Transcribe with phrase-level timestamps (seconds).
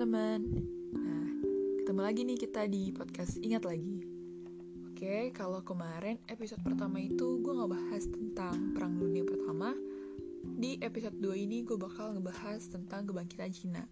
[0.00, 0.64] teman-teman.
[0.96, 1.28] Nah,
[1.84, 4.00] ketemu lagi nih kita di podcast Ingat Lagi.
[4.88, 9.76] Oke, kalau kemarin episode pertama itu gue ngebahas tentang Perang Dunia Pertama.
[10.56, 13.84] Di episode 2 ini gue bakal ngebahas tentang kebangkitan Cina.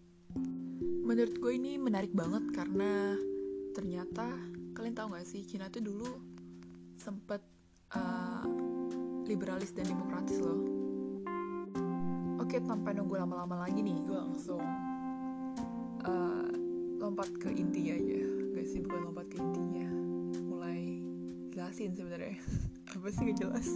[0.81, 3.13] Menurut gue ini menarik banget karena
[3.77, 4.33] ternyata
[4.73, 6.09] kalian tahu gak sih Cina tuh dulu
[6.97, 7.45] sempet
[7.93, 8.49] uh,
[9.29, 10.65] liberalis dan demokratis loh.
[12.41, 14.88] Oke, tanpa nunggu lama-lama lagi nih, gue langsung
[16.05, 16.49] uh,
[16.99, 18.21] lompat ke intinya aja.
[18.59, 19.89] Gak sih, bukan lompat ke intinya.
[20.45, 21.01] Mulai
[21.55, 22.37] jelasin sebenarnya.
[22.95, 23.69] Apa sih gak jelas?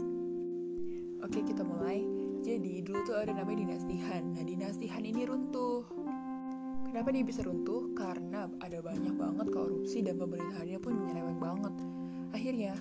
[1.22, 2.02] Oke, kita mulai.
[2.42, 4.34] Jadi, dulu tuh ada namanya dinasti Han.
[4.34, 5.86] Nah, dinasti Han ini runtuh.
[6.90, 7.94] Kenapa dia bisa runtuh?
[7.94, 11.74] Karena ada banyak banget korupsi dan pemerintahannya pun menyeleweng banget.
[12.34, 12.74] Akhirnya,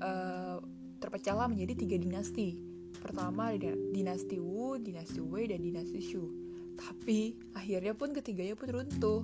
[0.00, 0.58] uh,
[0.98, 2.74] terpecahlah menjadi tiga dinasti
[3.04, 3.52] Pertama
[3.92, 6.43] dinasti Wu, dinasti Wei, dan dinasti Shu.
[6.74, 9.22] Tapi akhirnya pun ketiganya pun runtuh.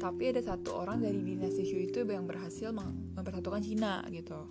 [0.00, 4.48] Tapi ada satu orang dari dinasti Shu itu yang berhasil mempersatukan Cina gitu.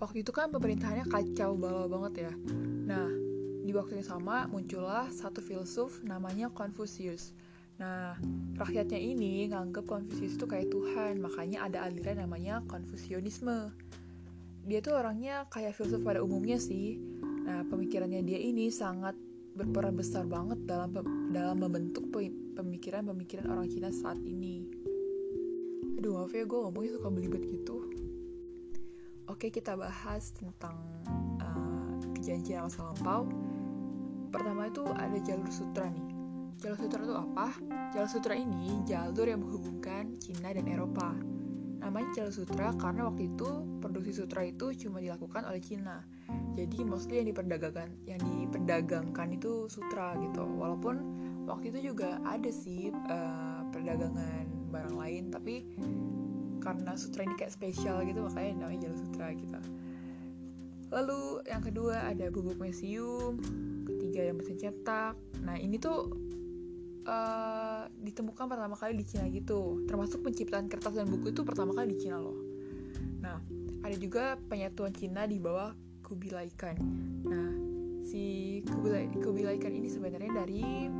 [0.00, 2.32] Waktu itu kan pemerintahannya kacau balau banget ya.
[2.88, 3.08] Nah,
[3.60, 7.36] di waktu yang sama muncullah satu filsuf namanya Confucius.
[7.76, 8.16] Nah,
[8.56, 13.72] rakyatnya ini nganggep Confucius itu kayak Tuhan, makanya ada aliran namanya Konfusianisme
[14.68, 17.00] dia tuh orangnya kayak filsuf pada umumnya sih.
[17.48, 19.16] Nah, pemikirannya dia ini sangat
[19.54, 20.94] berperan besar banget dalam
[21.30, 22.08] dalam membentuk
[22.56, 24.66] pemikiran-pemikiran orang Cina saat ini.
[26.00, 27.90] Aduh, maaf ya gue ngomongnya suka belibet gitu.
[29.28, 30.76] Oke, kita bahas tentang
[31.38, 33.28] uh, kejadian Cina masa lampau.
[34.30, 36.06] Pertama itu ada jalur sutra nih.
[36.60, 37.48] Jalur sutra itu apa?
[37.94, 41.16] Jalur sutra ini jalur yang menghubungkan Cina dan Eropa
[41.80, 43.48] Namanya jalur sutra karena waktu itu
[43.80, 46.04] produksi sutra itu cuma dilakukan oleh Cina.
[46.58, 50.44] Jadi mostly yang diperdagangkan yang diperdagangkan itu sutra gitu.
[50.44, 50.94] Walaupun
[51.46, 55.66] waktu itu juga ada sih uh, perdagangan barang lain tapi
[56.60, 59.58] karena sutra ini kayak spesial gitu makanya namanya jalur sutra gitu.
[60.90, 63.38] Lalu yang kedua ada bubuk mesium,
[63.86, 65.14] ketiga yang mesin cetak.
[65.46, 66.10] Nah ini tuh
[67.06, 71.96] uh, ditemukan pertama kali di Cina gitu termasuk penciptaan kertas dan buku itu pertama kali
[71.96, 72.36] di Cina loh
[73.20, 73.40] nah
[73.80, 75.72] ada juga penyatuan Cina di bawah
[76.10, 76.74] Kubilai Khan
[77.22, 77.54] nah
[78.02, 80.90] si Kubilai, Kubilai Khan ini sebenarnya dari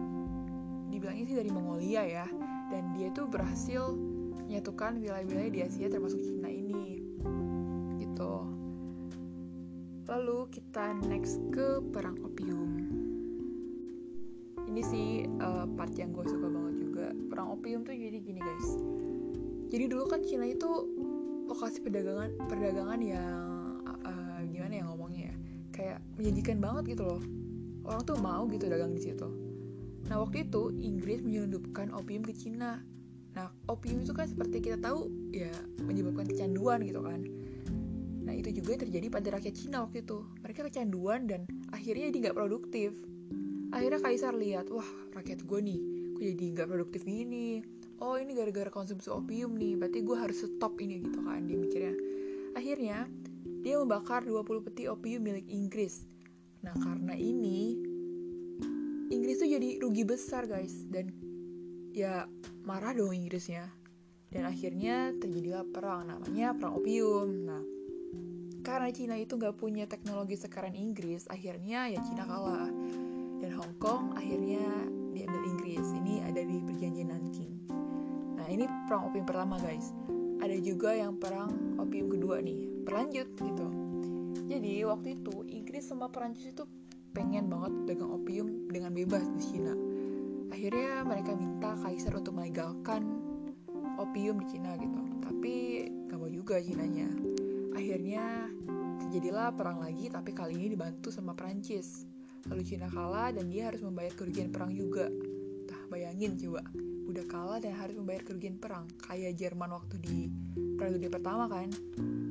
[0.91, 2.27] dibilangnya sih dari Mongolia ya.
[2.71, 3.95] Dan dia tuh berhasil
[4.47, 7.01] menyatukan wilayah-wilayah di Asia termasuk Cina ini.
[8.03, 8.33] Gitu.
[10.11, 12.69] Lalu kita next ke perang opium.
[14.71, 17.07] Ini sih uh, part yang gue suka banget juga.
[17.31, 18.69] Perang opium tuh jadi gini guys.
[19.71, 20.69] Jadi dulu kan Cina itu
[21.51, 23.43] lokasi perdagangan perdagangan yang
[24.07, 24.87] uh, gimana ya
[25.81, 27.23] kayak menjanjikan banget gitu loh.
[27.89, 29.29] Orang tuh mau gitu dagang di situ.
[30.13, 32.85] Nah waktu itu Inggris menyelundupkan opium ke Cina.
[33.33, 35.49] Nah opium itu kan seperti kita tahu ya
[35.81, 37.25] menyebabkan kecanduan gitu kan.
[38.29, 40.21] Nah itu juga terjadi pada rakyat Cina waktu itu.
[40.45, 42.93] Mereka kecanduan dan akhirnya dia nggak produktif.
[43.73, 44.87] Akhirnya kaisar lihat wah
[45.17, 45.81] rakyat gue nih
[46.21, 47.65] gue jadi nggak produktif gini?
[48.05, 51.97] Oh ini gara-gara konsumsi opium nih berarti gue harus stop ini gitu kan dia mikirnya.
[52.53, 53.09] Akhirnya
[53.61, 56.05] dia membakar 20 peti opium milik Inggris
[56.61, 57.77] nah karena ini
[59.11, 61.11] Inggris tuh jadi rugi besar guys dan
[61.97, 62.29] ya
[62.65, 63.69] marah dong Inggrisnya
[64.31, 67.63] dan akhirnya terjadilah perang namanya perang opium nah
[68.61, 72.71] karena Cina itu nggak punya teknologi sekarang Inggris akhirnya ya Cina kalah
[73.41, 74.61] dan Hong Kong akhirnya
[75.21, 75.87] diambil Inggris.
[75.97, 77.53] Ini ada di perjanjian Nanking.
[78.37, 79.93] Nah, ini perang opium pertama, guys.
[80.41, 83.67] Ada juga yang perang opium kedua nih, berlanjut gitu.
[84.51, 86.65] Jadi, waktu itu Inggris sama Perancis itu
[87.15, 89.77] pengen banget dagang opium dengan bebas di Cina.
[90.51, 93.07] Akhirnya mereka minta kaisar untuk melegalkan
[94.01, 95.01] opium di Cina gitu.
[95.23, 95.53] Tapi
[96.11, 97.07] gak mau juga Cinanya.
[97.77, 98.51] Akhirnya
[99.11, 102.07] terjadilah perang lagi tapi kali ini dibantu sama Perancis
[102.47, 105.11] lalu Cina kalah dan dia harus membayar kerugian perang juga
[105.71, 106.63] Nah, bayangin coba
[107.07, 110.29] udah kalah dan harus membayar kerugian perang kayak Jerman waktu di
[110.77, 111.69] perang dunia pertama kan.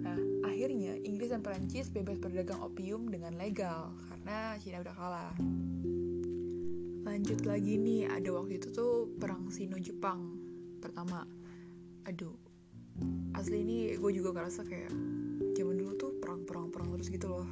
[0.03, 5.33] Nah akhirnya Inggris dan Perancis bebas berdagang opium dengan legal karena Cina udah kalah.
[7.07, 10.19] Lanjut lagi nih ada waktu itu tuh perang Sino-Jepang
[10.83, 11.25] pertama.
[12.05, 12.35] Aduh
[13.35, 14.91] asli ini gue juga ngerasa kayak
[15.55, 17.47] zaman dulu tuh perang-perang-perang terus gitu loh.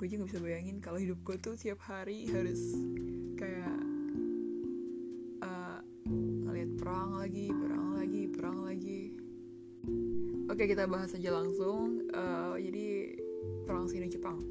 [0.00, 2.72] Gue juga bisa bayangin kalau hidup gue tuh tiap hari harus
[3.36, 3.83] kayak
[7.24, 9.16] lagi perang lagi perang lagi.
[10.52, 12.04] Oke kita bahas aja langsung.
[12.12, 13.16] Uh, jadi
[13.64, 14.44] perang Sino Jepang.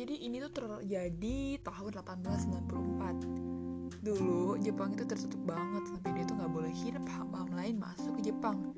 [0.00, 6.52] Jadi ini tuh terjadi tahun 1894 dulu Jepang itu tertutup banget sampai dia tuh nggak
[6.56, 7.04] boleh hidup.
[7.04, 8.72] Paham-paham lain masuk ke Jepang.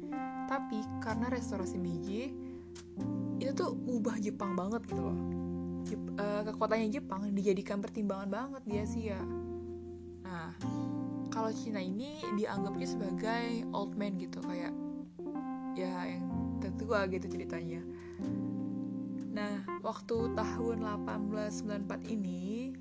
[0.51, 2.35] Tapi karena restorasi Meiji
[3.39, 5.15] itu tuh ubah Jepang banget gitu loh.
[5.87, 9.23] Jep, uh, kekuatannya Jepang dijadikan pertimbangan banget di Asia
[10.23, 10.55] nah
[11.33, 14.71] kalau Cina ini dianggapnya sebagai old man gitu kayak
[15.73, 16.29] ya yang
[16.61, 17.81] tertua gitu ceritanya
[19.33, 22.77] nah waktu tahun 1894 ini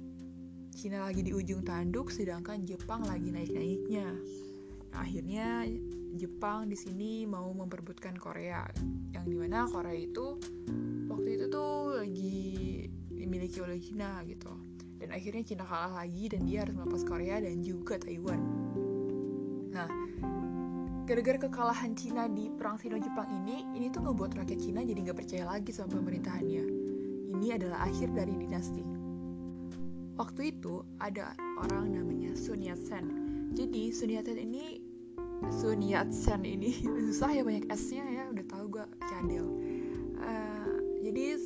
[0.72, 4.08] Cina lagi di ujung tanduk sedangkan Jepang lagi naik-naiknya.
[4.92, 5.68] Nah, akhirnya
[6.16, 8.64] Jepang di sini mau memperebutkan Korea
[9.12, 10.40] yang di mana Korea itu
[11.12, 14.52] waktu itu tuh lagi dimiliki oleh Cina gitu.
[15.02, 18.38] Dan akhirnya Cina kalah lagi dan dia harus melepas Korea dan juga Taiwan.
[19.74, 19.90] Nah,
[21.10, 25.44] gara-gara kekalahan Cina di perang Sino-Jepang ini, ini tuh ngebuat rakyat Cina jadi nggak percaya
[25.50, 26.64] lagi sama pemerintahannya.
[27.34, 28.86] Ini adalah akhir dari dinasti.
[30.22, 33.10] Waktu itu ada orang namanya Sun Yat-sen.
[33.58, 34.78] Jadi Sun Yat-sen ini
[35.50, 36.70] Sun Yat-sen ini
[37.10, 39.48] susah ya banyak S-nya ya, udah tahu gue cadel.
[40.22, 40.72] Uh,
[41.02, 41.42] jadi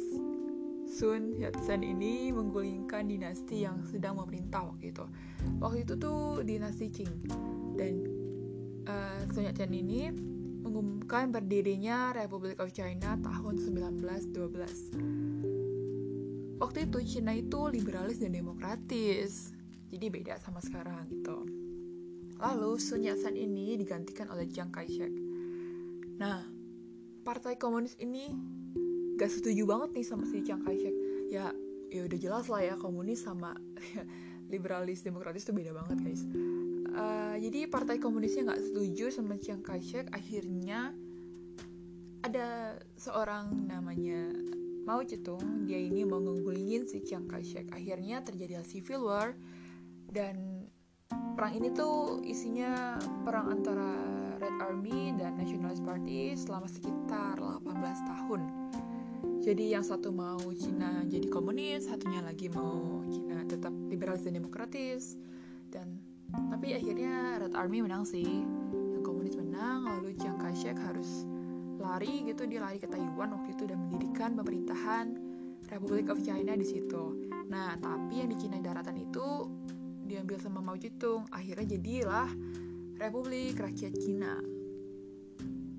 [0.96, 5.04] Sun Yat-sen ini menggulingkan dinasti yang sedang memerintah waktu itu.
[5.60, 7.12] Waktu itu tuh dinasti Qing.
[7.76, 7.94] Dan
[8.88, 10.08] uh, Sun Yat-sen ini
[10.64, 15.36] mengumumkan berdirinya Republic of China tahun 1912
[16.56, 19.54] waktu itu Cina itu liberalis dan demokratis.
[19.92, 21.46] Jadi beda sama sekarang gitu.
[22.42, 25.14] Lalu Sun Yat-sen ini digantikan oleh Chiang Kai-shek.
[26.20, 26.44] Nah
[27.24, 28.34] partai komunis ini
[29.16, 30.96] gak setuju banget nih sama si Chiang Kai-shek.
[31.32, 31.52] Ya
[31.90, 33.56] ya udah jelas lah ya komunis sama
[34.52, 36.24] liberalis demokratis itu beda banget guys.
[36.96, 40.96] Uh, jadi partai komunisnya nggak setuju sama Chiang Kai-shek akhirnya
[42.26, 44.34] ada seorang namanya
[44.86, 47.74] Mao Zedong dia ini mau ngunggulin si Chiang Kai-shek.
[47.74, 49.34] Akhirnya terjadi civil war
[50.12, 50.68] dan
[51.36, 53.98] perang ini tuh isinya perang antara
[54.38, 57.66] Red Army dan Nationalist Party selama sekitar 18
[58.10, 58.42] tahun
[59.46, 65.14] jadi yang satu mau Cina jadi komunis satunya lagi mau Cina tetap liberalis dan demokratis
[65.70, 66.02] dan
[66.50, 68.26] tapi akhirnya Red Army menang sih
[68.74, 71.30] yang komunis menang lalu Chiang Kai-shek harus
[71.78, 75.14] lari gitu dia lari ke Taiwan waktu itu dan mendirikan pemerintahan
[75.70, 77.30] Republic of China di situ.
[77.50, 79.50] Nah, tapi yang di Cina daratan itu
[80.06, 81.26] diambil sama Mao Zedong.
[81.34, 82.30] Akhirnya jadilah
[83.02, 84.38] Republik Rakyat Cina.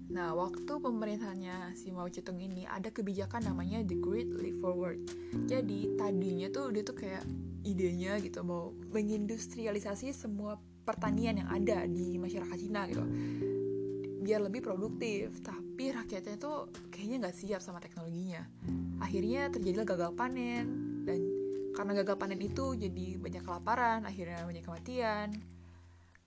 [0.06, 5.02] Nah, waktu pemerintahannya si Mao Zedong ini ada kebijakan namanya The Great Leap Forward.
[5.50, 7.26] Jadi tadinya tuh dia tuh kayak
[7.66, 10.54] idenya gitu mau mengindustrialisasi semua
[10.86, 13.02] pertanian yang ada di masyarakat Cina gitu.
[14.22, 18.46] Biar lebih produktif tapi rakyatnya tuh kayaknya nggak siap sama teknologinya.
[19.02, 20.64] Akhirnya terjadilah gagal panen
[21.02, 21.18] dan
[21.74, 25.34] karena gagal panen itu jadi banyak kelaparan akhirnya banyak kematian.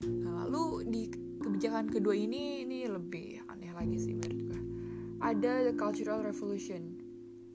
[0.03, 1.03] Nah, lalu di
[1.39, 4.59] kebijakan kedua ini ini lebih aneh lagi sih menurut gue
[5.19, 6.95] ada the cultural revolution.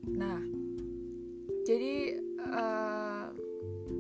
[0.05, 0.41] Nah
[1.65, 3.33] jadi uh,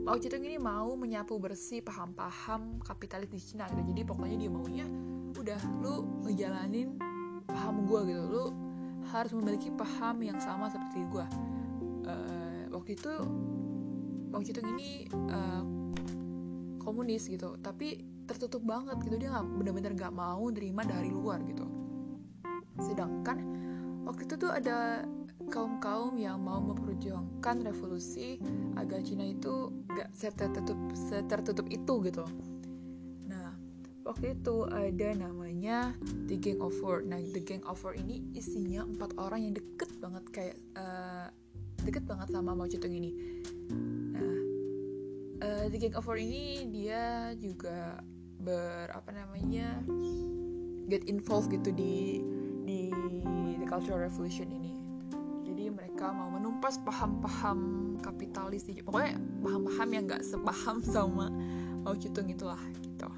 [0.04, 3.88] Mao Zedong ini mau menyapu bersih paham-paham kapitalis di Cina gitu.
[3.88, 4.86] Jadi pokoknya dia maunya
[5.32, 7.00] udah lu ngejalanin
[7.48, 8.22] paham gue gitu.
[8.28, 8.44] Lu
[9.08, 11.26] harus memiliki paham yang sama seperti gue
[12.08, 13.12] uh, waktu itu
[14.32, 14.91] waktu itu ini
[15.32, 15.64] uh,
[16.84, 17.56] komunis gitu.
[17.64, 21.66] Tapi tertutup banget gitu dia nggak benar-benar nggak mau nerima dari luar gitu
[22.81, 23.38] sedangkan
[24.04, 25.06] waktu itu tuh ada
[25.52, 28.40] kaum-kaum yang mau memperjuangkan revolusi
[28.81, 32.24] agar Cina itu gak setertutup setertutup itu gitu
[34.04, 35.96] waktu itu ada namanya
[36.28, 37.02] The Gang of Four.
[37.08, 41.26] Nah, The Gang of Four ini isinya empat orang yang deket banget kayak uh,
[41.82, 43.10] deket banget sama Mao Zedong ini.
[44.14, 44.38] Nah,
[45.43, 47.98] uh, The Gang of Four ini dia juga
[48.44, 49.81] ber apa namanya
[50.93, 52.20] get involved gitu di
[52.69, 52.93] di
[53.56, 54.77] the cultural revolution ini.
[55.44, 61.32] Jadi mereka mau menumpas paham-paham kapitalis, pokoknya paham-paham yang gak sepaham sama
[61.84, 63.08] Mao Zedong itulah gitu.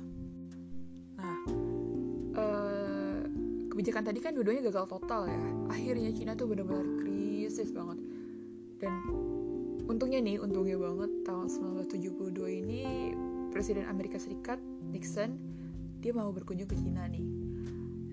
[3.76, 5.36] kebijakan tadi kan dua-duanya gagal total ya
[5.68, 8.00] akhirnya Cina tuh benar-benar krisis banget
[8.80, 8.88] dan
[9.84, 13.12] untungnya nih untungnya banget tahun 1972 ini
[13.52, 14.56] Presiden Amerika Serikat
[14.90, 15.38] Nixon
[16.00, 17.26] dia mau berkunjung ke Cina nih.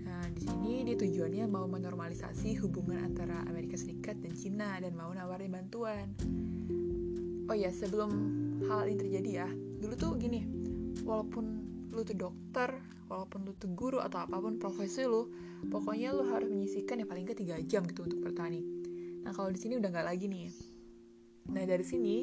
[0.07, 5.13] Nah di sini dia tujuannya mau menormalisasi hubungan antara Amerika Serikat dan Cina dan mau
[5.13, 6.09] nawarin bantuan.
[7.51, 8.11] Oh ya sebelum
[8.65, 9.47] hal ini terjadi ya
[9.83, 10.47] dulu tuh gini
[11.03, 11.45] walaupun
[11.91, 12.71] lu tuh dokter
[13.11, 15.27] walaupun lu tuh guru atau apa pun profesi lu
[15.67, 18.63] pokoknya lu harus menyisikan yang paling ke 3 jam gitu untuk bertani.
[19.21, 20.49] Nah kalau di sini udah nggak lagi nih.
[21.51, 22.15] Nah dari sini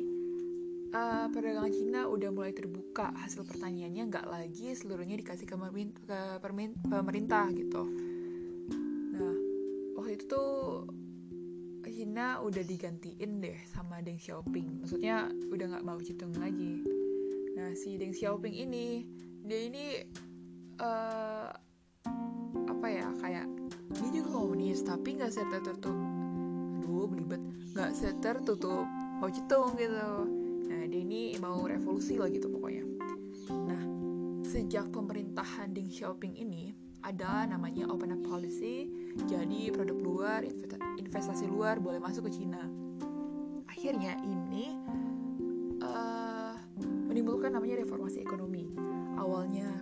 [0.95, 3.15] uh, perdagangan Cina udah mulai terbuka.
[3.15, 5.57] Hasil pertaniannya nggak lagi seluruhnya dikasih ke,
[6.07, 6.21] ke
[6.87, 7.83] pemerintah gitu.
[9.15, 9.35] Nah
[9.99, 10.51] waktu itu tuh
[11.91, 14.81] Cina udah digantiin deh sama Deng Xiaoping.
[14.81, 16.81] Maksudnya udah nggak mau Citung lagi.
[17.61, 19.05] Nah si Deng Xiaoping ini
[19.45, 19.85] dia ini
[20.81, 21.53] uh,
[22.65, 23.47] apa ya kayak
[23.93, 25.93] dia juga komunis tapi nggak tertutup
[26.81, 27.43] aduh belibet.
[27.77, 27.91] Nggak
[28.25, 28.89] tertutup
[29.21, 30.40] mau Citung gitu
[31.41, 32.85] mau revolusi lah gitu pokoknya.
[33.51, 33.83] Nah
[34.45, 38.93] sejak pemerintahan Deng Xiaoping ini ada namanya open up policy
[39.25, 40.41] jadi produk luar
[41.01, 42.61] investasi luar boleh masuk ke Cina
[43.81, 44.77] akhirnya ini
[45.81, 46.53] uh,
[47.09, 48.69] menimbulkan namanya reformasi ekonomi.
[49.17, 49.73] Awalnya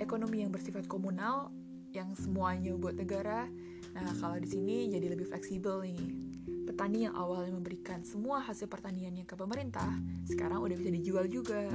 [0.00, 1.52] ekonomi yang bersifat komunal
[1.92, 3.44] yang semuanya buat negara.
[3.92, 6.00] Nah kalau di sini jadi lebih fleksibel nih
[6.74, 9.86] petani yang awalnya memberikan semua hasil pertaniannya ke pemerintah,
[10.26, 11.70] sekarang udah bisa dijual juga.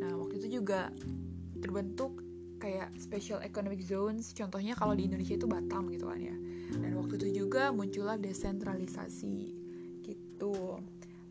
[0.00, 0.88] Nah, waktu itu juga
[1.60, 2.24] terbentuk
[2.56, 6.32] kayak special economic zones, contohnya kalau di Indonesia itu Batam gitu kan ya.
[6.72, 9.52] Dan waktu itu juga muncullah desentralisasi
[10.00, 10.80] gitu.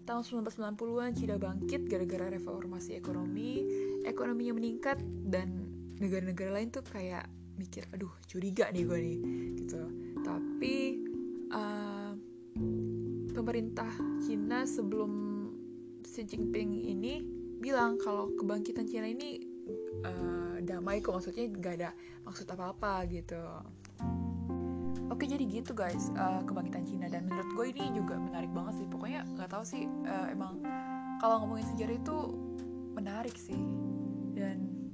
[0.05, 3.65] Tahun 1990-an Cina bangkit gara-gara reformasi ekonomi,
[4.05, 5.65] ekonominya meningkat dan
[5.97, 7.25] negara-negara lain tuh kayak
[7.57, 9.17] mikir, aduh curiga nih gue nih
[9.65, 9.81] gitu.
[10.21, 10.75] Tapi
[11.49, 11.94] uh,
[13.45, 13.93] pemerintah
[14.25, 15.45] Cina sebelum
[16.01, 17.21] Xi Jinping ini
[17.61, 19.37] bilang kalau kebangkitan Cina ini
[20.01, 21.89] uh, damai kok maksudnya nggak ada
[22.25, 23.37] maksud apa-apa gitu.
[25.13, 28.89] Oke jadi gitu guys uh, kebangkitan Cina dan menurut gue ini juga menarik banget sih
[28.89, 30.65] pokoknya nggak tahu sih uh, emang
[31.21, 32.17] kalau ngomongin sejarah itu
[32.97, 33.61] menarik sih
[34.33, 34.89] dan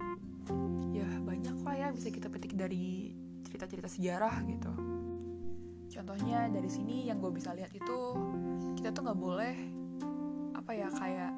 [0.91, 3.15] ya banyak lah ya bisa kita petik dari
[3.47, 4.90] cerita-cerita sejarah gitu.
[6.01, 8.17] Contohnya dari sini yang gue bisa lihat itu
[8.73, 9.53] kita tuh nggak boleh
[10.57, 11.31] apa ya kayak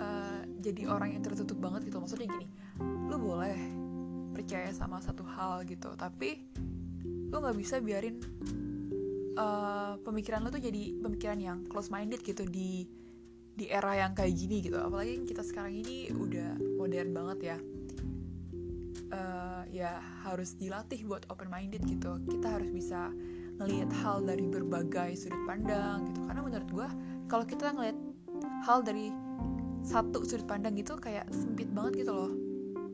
[0.00, 2.00] uh, jadi orang yang tertutup banget gitu.
[2.00, 2.48] Maksudnya gini,
[2.80, 3.60] lu boleh
[4.32, 6.48] percaya sama satu hal gitu, tapi
[7.04, 8.24] lu nggak bisa biarin
[9.36, 12.88] uh, pemikiran lu tuh jadi pemikiran yang close minded gitu di
[13.52, 14.80] di era yang kayak gini gitu.
[14.80, 17.56] Apalagi kita sekarang ini udah modern banget ya
[19.14, 22.18] uh, ya harus dilatih buat open minded gitu.
[22.26, 23.14] Kita harus bisa
[23.62, 26.20] ngelihat hal dari berbagai sudut pandang gitu.
[26.26, 26.88] Karena menurut gue
[27.30, 27.98] kalau kita ngelihat
[28.66, 29.14] hal dari
[29.86, 32.32] satu sudut pandang gitu kayak sempit banget gitu loh.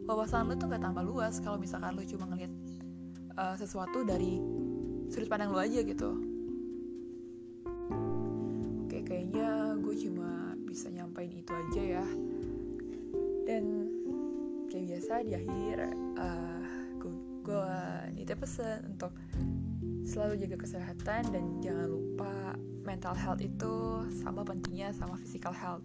[0.05, 2.53] Wawasan lu tuh nggak tambah luas kalau misalkan lu cuma ngelihat
[3.41, 4.43] uh, sesuatu dari
[5.09, 6.30] sudut pandang lu aja gitu
[15.11, 15.91] biasa di akhir
[16.23, 16.63] uh,
[17.43, 17.75] gue
[18.15, 19.11] nitip pesan untuk
[20.07, 22.55] selalu jaga kesehatan dan jangan lupa
[22.87, 25.83] mental health itu sama pentingnya sama physical health.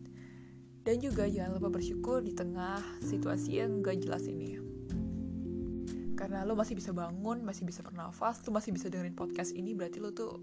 [0.86, 4.62] Dan juga jangan lupa bersyukur di tengah situasi yang gak jelas ini.
[6.14, 10.06] Karena lo masih bisa bangun masih bisa bernafas lo masih bisa dengerin podcast ini berarti
[10.06, 10.38] lo tuh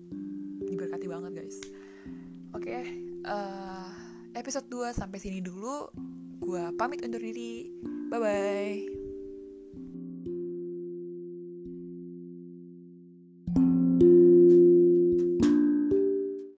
[0.58, 1.62] diberkati banget guys.
[2.50, 2.82] Oke okay,
[3.30, 3.86] uh,
[4.34, 5.86] eh, episode 2 sampai sini dulu.
[6.42, 7.70] Gue pamit undur diri
[8.12, 8.91] 拜拜。